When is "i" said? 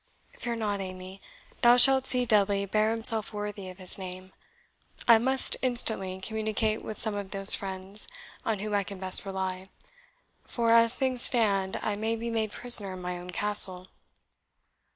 5.07-5.19, 8.73-8.83, 11.83-11.95